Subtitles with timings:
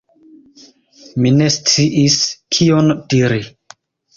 [1.25, 2.17] Mi ne sciis,
[2.59, 3.39] kion diri.